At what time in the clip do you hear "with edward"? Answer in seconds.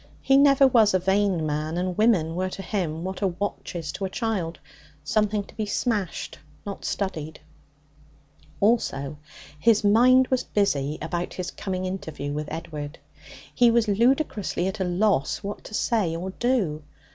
12.33-12.97